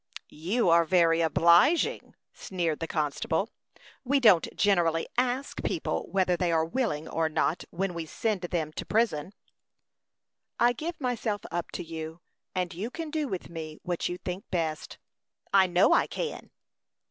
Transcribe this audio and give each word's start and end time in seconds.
"You 0.47 0.69
are 0.69 0.83
very 0.83 1.21
obliging," 1.21 2.15
sneered 2.33 2.79
the 2.79 2.87
constable. 2.87 3.51
"We 4.03 4.19
don't 4.19 4.47
generally 4.55 5.07
ask 5.15 5.61
people 5.63 6.07
whether 6.09 6.35
they 6.35 6.51
are 6.51 6.65
willing 6.65 7.07
or 7.07 7.29
not 7.29 7.65
when 7.69 7.93
we 7.93 8.07
send 8.07 8.41
them 8.41 8.73
to 8.73 8.83
prison." 8.87 9.31
"I 10.59 10.73
give 10.73 10.99
myself 10.99 11.41
up 11.51 11.69
to 11.73 11.83
you; 11.83 12.19
and 12.55 12.73
you 12.73 12.89
can 12.89 13.11
do 13.11 13.27
with 13.27 13.47
me 13.47 13.77
what 13.83 14.09
you 14.09 14.17
think 14.17 14.49
best." 14.49 14.97
"I 15.53 15.67
know 15.67 15.93
I 15.93 16.07
can." 16.07 16.49